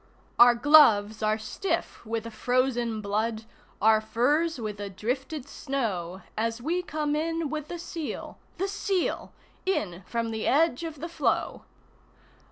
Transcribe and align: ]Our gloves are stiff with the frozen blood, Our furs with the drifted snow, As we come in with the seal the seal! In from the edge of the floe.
]Our 0.39 0.55
gloves 0.55 1.21
are 1.21 1.37
stiff 1.37 2.03
with 2.07 2.23
the 2.23 2.31
frozen 2.31 3.01
blood, 3.01 3.45
Our 3.79 4.01
furs 4.01 4.57
with 4.59 4.77
the 4.77 4.89
drifted 4.89 5.47
snow, 5.47 6.23
As 6.35 6.59
we 6.59 6.81
come 6.81 7.15
in 7.15 7.51
with 7.51 7.67
the 7.67 7.77
seal 7.77 8.39
the 8.57 8.67
seal! 8.67 9.31
In 9.63 10.01
from 10.07 10.31
the 10.31 10.47
edge 10.47 10.83
of 10.83 11.01
the 11.01 11.07
floe. 11.07 11.65